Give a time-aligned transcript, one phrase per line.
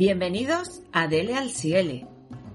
[0.00, 2.06] Bienvenidos a Dele al Ciele,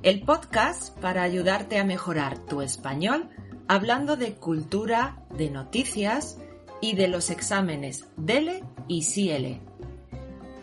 [0.02, 3.30] el podcast para ayudarte a mejorar tu español
[3.68, 6.40] hablando de cultura, de noticias
[6.82, 9.62] y de los exámenes Dele y Ciele.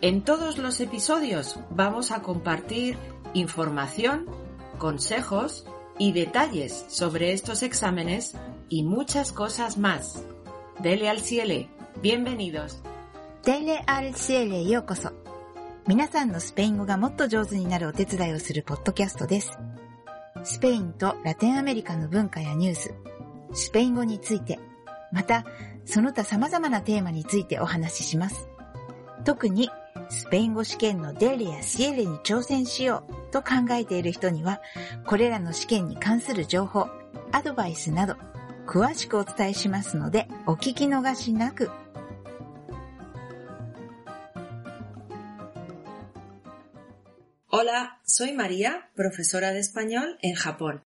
[0.01, 2.97] En todos los episodios vamos a compartir
[3.33, 4.25] información,
[4.77, 5.65] consejos
[5.97, 8.35] y detalles sobre estos exámenes
[8.67, 10.21] y muchas cosas más.
[10.79, 11.69] Dele al Ciele,
[12.01, 12.81] bienvenidos.
[13.45, 15.22] Dele al Ciele, yokoso.
[15.85, 19.59] 皆さんのスペイン語がもっと上手になるお手伝いをするポッドキャストです。
[20.45, 22.93] スペインとラテンアメリカの文化やニュース、
[23.53, 24.59] スペイン語について、
[25.11, 25.45] また、
[25.83, 28.47] その他様々なテーマについてお話しします。
[29.25, 29.69] 特に、
[30.07, 34.61] スペイン語試験のデイレやシエレに挑戦しようと考えている人には、
[35.05, 36.87] これらの試験に関する情報、
[37.33, 38.15] アドバイスなど、
[38.65, 41.69] 詳しくお伝えしますので、お聞き逃しなく
[47.65, 50.83] Hola, soy María, profesora de español en Japón.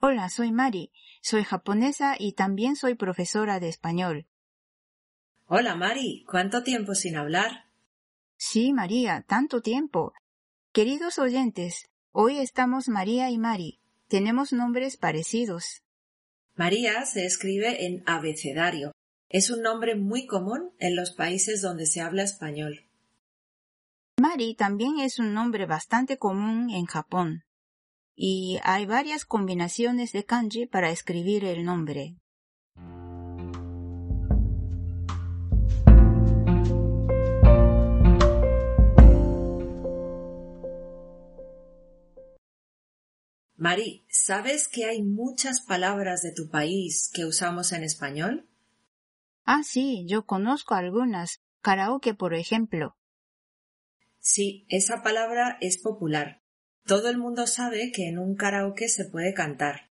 [0.00, 0.92] Hola, soy Mari.
[1.22, 4.26] Soy japonesa y también soy profesora de español.
[5.46, 7.70] Hola Mari, ¿cuánto tiempo sin hablar?
[8.36, 10.12] Sí, María, tanto tiempo.
[10.74, 13.80] Queridos oyentes, hoy estamos María y Mari.
[14.06, 15.80] Tenemos nombres parecidos.
[16.54, 18.92] María se escribe en abecedario.
[19.30, 22.84] Es un nombre muy común en los países donde se habla español.
[24.20, 27.44] Mari también es un nombre bastante común en Japón.
[28.14, 32.16] Y hay varias combinaciones de kanji para escribir el nombre.
[43.56, 48.48] Mari, ¿sabes que hay muchas palabras de tu país que usamos en español?
[49.44, 51.40] Ah, sí, yo conozco algunas.
[51.62, 52.94] Karaoke, por ejemplo.
[54.24, 56.40] Sí, esa palabra es popular.
[56.86, 59.90] Todo el mundo sabe que en un karaoke se puede cantar.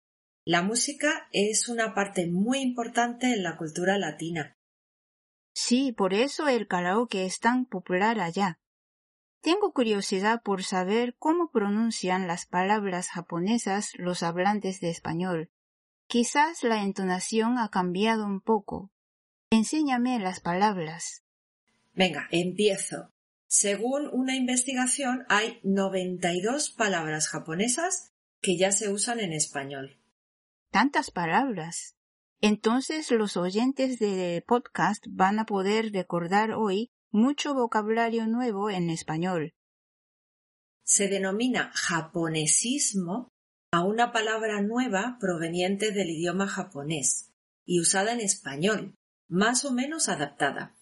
[0.45, 4.59] La música es una parte muy importante en la cultura latina.
[5.55, 8.59] Sí, por eso el karaoke es tan popular allá.
[9.43, 15.51] Tengo curiosidad por saber cómo pronuncian las palabras japonesas los hablantes de español.
[16.09, 18.91] Quizás la entonación ha cambiado un poco.
[19.51, 21.23] Enséñame las palabras.
[21.95, 23.13] Venga, empiezo.
[23.49, 30.01] Según una investigación, hay 92 palabras japonesas que ya se usan en español.
[30.71, 31.97] Tantas palabras.
[32.41, 39.55] Entonces los oyentes de podcast van a poder recordar hoy mucho vocabulario nuevo en español.
[40.85, 43.29] Se denomina japonesismo
[43.73, 47.33] a una palabra nueva proveniente del idioma japonés
[47.65, 48.95] y usada en español,
[49.29, 50.77] más o menos adaptada.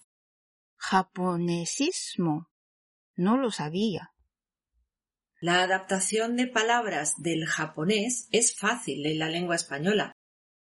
[0.76, 2.50] Japonesismo.
[3.16, 4.12] No lo sabía.
[5.40, 10.12] La adaptación de palabras del japonés es fácil en la lengua española,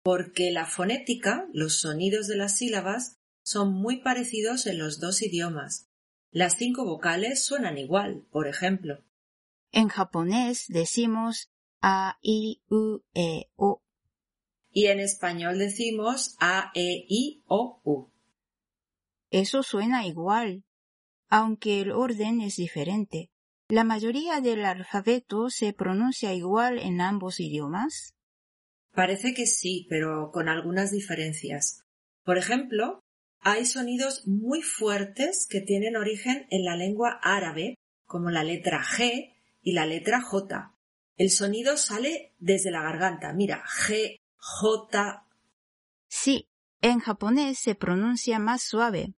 [0.02, 5.88] porque la fonética, los sonidos de las sílabas, son muy parecidos en los dos idiomas.
[6.30, 9.04] Las cinco vocales suenan igual, por ejemplo.
[9.70, 13.82] En japonés decimos a, i, u, e, o.
[14.70, 18.10] Y en español decimos a, e, i, o, u.
[19.30, 20.64] Eso suena igual,
[21.32, 23.30] aunque el orden es diferente.
[23.66, 28.12] ¿La mayoría del alfabeto se pronuncia igual en ambos idiomas?
[28.94, 31.84] Parece que sí, pero con algunas diferencias.
[32.22, 33.00] Por ejemplo,
[33.40, 39.32] hay sonidos muy fuertes que tienen origen en la lengua árabe, como la letra G
[39.62, 40.74] y la letra J.
[41.16, 43.32] El sonido sale desde la garganta.
[43.32, 45.26] Mira, G, J.
[46.08, 46.46] Sí,
[46.82, 49.14] en japonés se pronuncia más suave.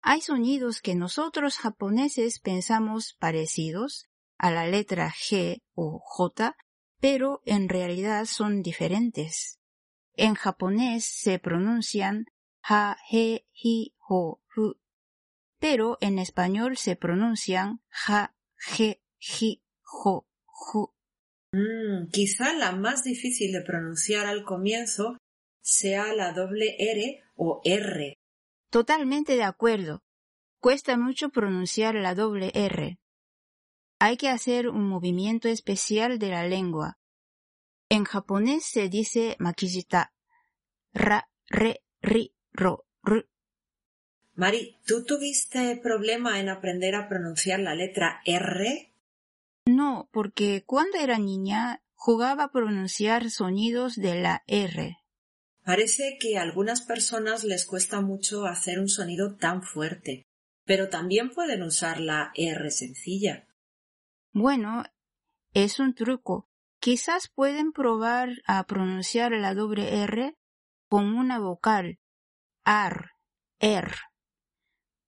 [0.00, 6.56] Hay sonidos que nosotros japoneses pensamos parecidos a la letra G o J,
[7.00, 9.58] pero en realidad son diferentes.
[10.14, 12.26] En japonés se pronuncian
[12.62, 14.74] ha, he, hi, ho, hu,
[15.58, 20.92] pero en español se pronuncian ja, je, ji, jo, ju.
[21.52, 25.16] Mm, quizá la más difícil de pronunciar al comienzo
[25.62, 28.17] sea la doble R o R.
[28.70, 30.02] Totalmente de acuerdo.
[30.60, 32.98] Cuesta mucho pronunciar la doble R.
[33.98, 36.98] Hay que hacer un movimiento especial de la lengua.
[37.88, 40.12] En japonés se dice makijita.
[40.92, 43.24] Ra, re, ri, ro, ru.
[44.34, 48.92] Mari, ¿tú tuviste problema en aprender a pronunciar la letra R?
[49.66, 54.98] No, porque cuando era niña jugaba a pronunciar sonidos de la R.
[55.68, 60.26] Parece que a algunas personas les cuesta mucho hacer un sonido tan fuerte,
[60.64, 63.46] pero también pueden usar la R sencilla.
[64.32, 64.84] Bueno,
[65.52, 66.48] es un truco.
[66.80, 70.38] Quizás pueden probar a pronunciar la doble R
[70.88, 71.98] con una vocal,
[72.64, 73.10] ar,
[73.58, 73.94] er.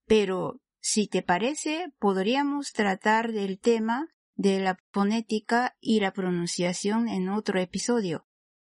[0.05, 7.31] Pero, si te parece, podríamos tratar del tema de la fonética y la pronunciación en
[7.31, 8.27] otro episodio.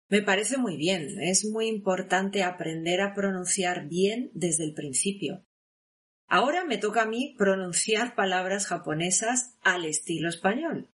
[0.09, 1.21] Me parece muy bien.
[1.21, 5.45] Es muy importante aprender a pronunciar bien desde el principio.
[6.27, 10.91] Ahora me toca a mí pronunciar palabras japonesas al estilo español.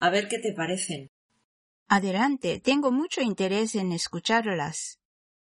[0.00, 1.10] A ver qué te parecen.
[1.88, 4.98] Adelante, tengo mucho interés en escucharlas.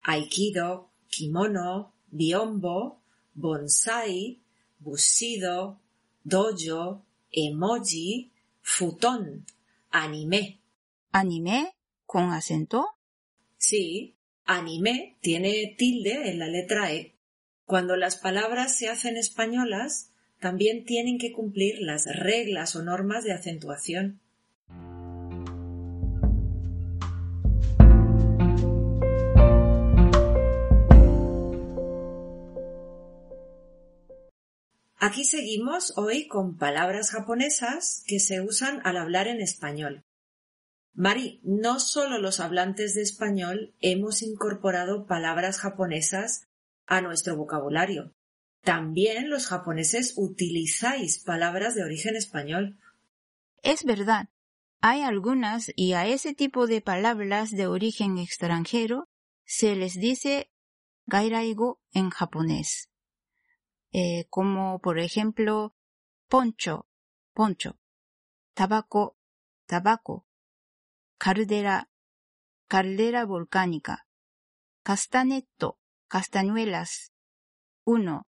[0.01, 4.42] Aikido, kimono, biombo, bonsai,
[4.80, 5.81] bushido,
[6.24, 8.31] dojo, emoji,
[8.62, 9.45] futón,
[9.92, 10.62] anime.
[11.12, 11.75] ¿Anime?
[12.06, 12.99] ¿Con acento?
[13.59, 14.15] Sí,
[14.45, 17.17] anime tiene tilde en la letra E.
[17.65, 23.33] Cuando las palabras se hacen españolas, también tienen que cumplir las reglas o normas de
[23.33, 24.21] acentuación.
[34.95, 40.05] Aquí seguimos hoy con palabras japonesas que se usan al hablar en español.
[41.00, 46.50] Mari, no solo los hablantes de español hemos incorporado palabras japonesas
[46.88, 48.13] a nuestro vocabulario.
[48.63, 52.78] También los japoneses utilizáis palabras de origen español.
[53.63, 54.28] Es verdad.
[54.81, 59.07] Hay algunas y a ese tipo de palabras de origen extranjero
[59.46, 60.51] se les dice
[61.06, 62.90] gairaigo en japonés.
[63.94, 65.74] Eh, como por ejemplo
[66.28, 66.90] poncho,
[67.34, 67.80] poncho,
[68.54, 69.18] tabaco,
[69.66, 70.25] tabaco,
[71.19, 71.89] caldera,
[72.68, 74.07] caldera volcánica,
[74.83, 75.77] castaneto,
[76.07, 77.12] castañuelas,
[77.83, 78.25] uno,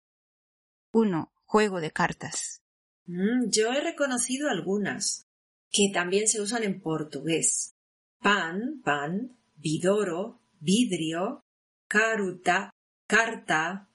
[0.91, 2.63] uno, juego de cartas.
[3.05, 5.27] Mm, yo he reconocido algunas
[5.69, 7.75] que también se usan en portugués.
[8.21, 11.43] Pan, pan, vidoro, vidrio,
[11.87, 12.71] caruta,
[13.05, 13.87] carta,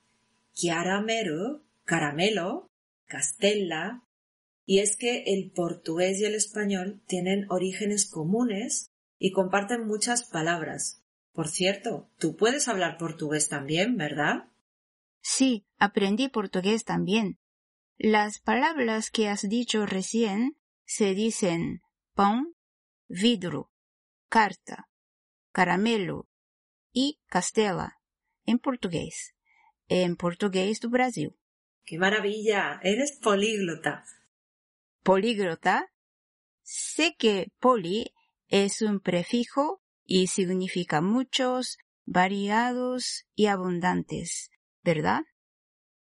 [0.54, 2.70] caramelo, caramelo,
[3.06, 4.03] castella,
[4.64, 11.02] y es que el portugués y el español tienen orígenes comunes y comparten muchas palabras.
[11.32, 14.48] Por cierto, tú puedes hablar portugués también, ¿verdad?
[15.20, 17.38] Sí, aprendí portugués también.
[17.96, 21.82] Las palabras que has dicho recién se dicen
[22.14, 22.54] pan,
[23.08, 23.70] vidro,
[24.28, 24.88] carta,
[25.52, 26.28] caramelo
[26.92, 28.00] y castela
[28.46, 29.34] en portugués
[29.88, 31.36] en portugués do Brasil.
[31.84, 32.80] ¡Qué maravilla!
[32.82, 34.04] Eres políglota.
[35.04, 35.92] ¿Políglota?
[36.62, 38.14] Sé que poli
[38.48, 44.50] es un prefijo y significa muchos, variados y abundantes,
[44.82, 45.20] ¿verdad?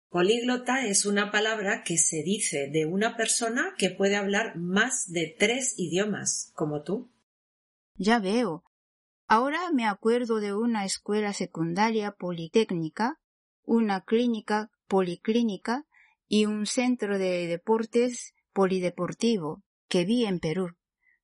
[0.09, 5.35] Políglota es una palabra que se dice de una persona que puede hablar más de
[5.39, 7.11] tres idiomas, como tú.
[7.95, 8.65] Ya veo.
[9.29, 13.21] Ahora me acuerdo de una escuela secundaria politécnica
[13.71, 15.87] una clínica policlínica
[16.27, 20.71] y un centro de deportes polideportivo que vi en Perú.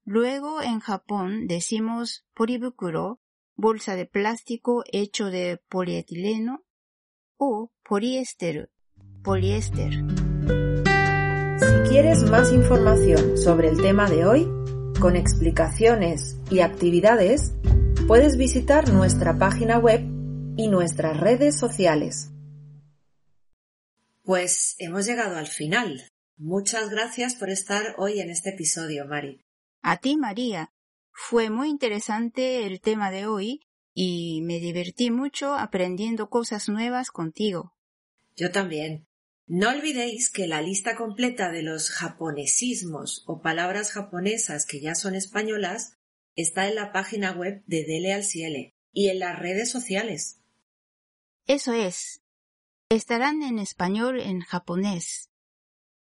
[0.05, 3.21] Luego en Japón decimos polibukuro,
[3.55, 6.65] bolsa de plástico hecho de polietileno
[7.37, 8.71] o poliéster,
[9.23, 9.93] poliéster.
[11.59, 14.49] Si quieres más información sobre el tema de hoy,
[15.01, 17.55] con explicaciones y actividades,
[18.07, 20.01] puedes visitar nuestra página web
[20.57, 22.31] y nuestras redes sociales.
[24.23, 26.03] Pues hemos llegado al final.
[26.39, 29.43] Muchas gracias por estar hoy en este episodio, Mari.
[29.81, 30.71] A ti, María.
[31.11, 33.63] Fue muy interesante el tema de hoy
[33.95, 37.75] y me divertí mucho aprendiendo cosas nuevas contigo.
[38.37, 39.07] Yo también.
[39.47, 45.15] No olvidéis que la lista completa de los japonesismos o palabras japonesas que ya son
[45.15, 45.97] españolas
[46.35, 50.43] está en la página web de Dele al Ciele y en las redes sociales.
[51.47, 52.21] Eso es.
[52.91, 55.31] Estarán en español en japonés.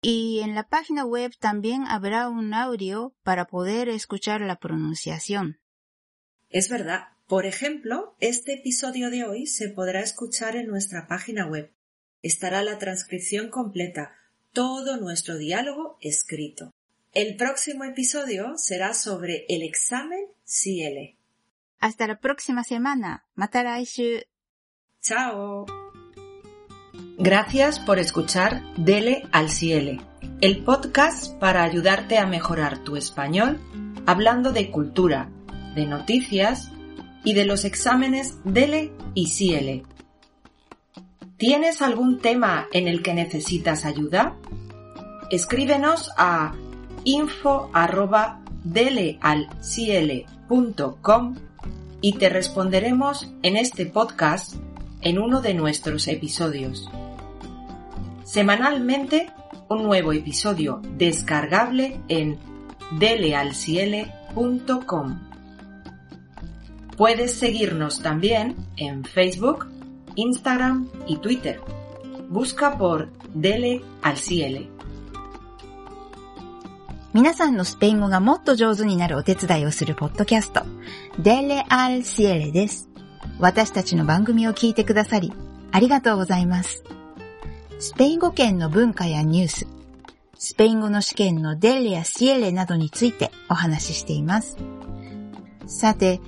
[0.02, 5.60] Y en la página web también habrá un audio para poder escuchar la pronunciación.
[6.50, 7.10] Es verdad.
[7.28, 11.72] Por ejemplo, este episodio de hoy se podrá escuchar en nuestra página web.
[12.22, 14.18] Estará la transcripción completa,
[14.52, 16.74] todo nuestro diálogo escrito.
[17.14, 21.18] El próximo episodio será sobre el examen CL.
[21.80, 23.26] Hasta la próxima semana.
[23.36, 23.64] Mata
[25.02, 25.66] Chao.
[27.18, 30.02] Gracias por escuchar Dele al Ciele,
[30.40, 33.60] el podcast para ayudarte a mejorar tu español
[34.06, 35.30] hablando de cultura,
[35.76, 36.72] de noticias
[37.24, 39.84] y de los exámenes Dele y Ciele.
[41.38, 44.36] ¿Tienes algún tema en el que necesitas ayuda?
[45.30, 46.56] Escríbenos a
[47.04, 51.36] info arroba delealciele.com
[52.02, 54.56] y te responderemos en este podcast
[55.02, 56.90] en uno de nuestros episodios.
[58.25, 59.31] Semanalmente,
[59.69, 62.39] un nuevo episodio descargable en
[62.99, 65.21] delealciele.com.
[66.97, 69.67] Puedes seguirnos también en Facebook,
[70.15, 71.61] Instagram y Twitter.
[72.29, 74.71] Busca por Dele al Ciele.
[77.17, 80.61] 皆さんのスペイン語がもっと上手になるお手伝いをするポッドキャスト、
[81.19, 82.91] Dele al Ciele です。
[83.39, 85.33] 私たちの番組を聞いてくださり、
[85.73, 86.85] ありがとうございます。
[87.82, 89.66] スペイン語圏の文化やニュース、
[90.38, 94.56] スペイン語の試験の Dele や Ciele などについてお話ししています。
[95.66, 96.22] さて、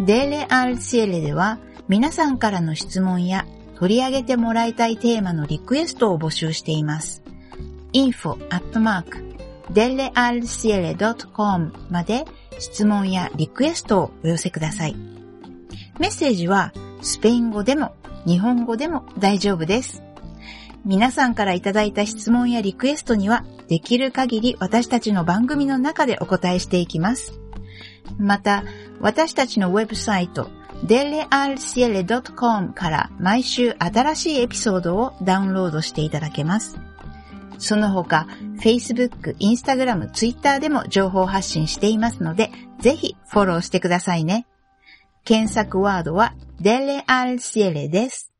[0.00, 3.46] Dele al Ciele では皆さんからの質問や
[3.76, 7.22] 取り上げてもらいたいテーマのリクエストを募集しています。
[7.92, 9.24] info at mark
[9.70, 12.24] delealciele.com まで
[12.58, 14.96] 質問やリクエストをお寄せください。
[16.00, 17.94] メッセージはスペイン語でも
[18.26, 20.02] 日本語でも大丈夫です。
[20.86, 27.40] 皆さんからいただいた質問やリクエストにはできる限り私たちの番組の中でお答えしていきます。
[28.18, 28.62] また、
[29.00, 30.48] 私たちのウェブサイト
[30.84, 36.78] delealciele.com から毎週新しいエピソードをダウンロードしていただけます。
[37.58, 38.28] その他、
[38.60, 44.46] Facebook、Instagram、Twitter でも情報発信していますので、ぜひフォローしてくださいね。
[45.24, 48.30] 検索ワードは Dele al Ciele です。